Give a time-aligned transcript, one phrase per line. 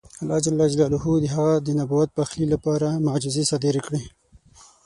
[0.21, 4.03] الله جل جلاله د هغه د نبوت د پخلي لپاره معجزې صادرې کړې.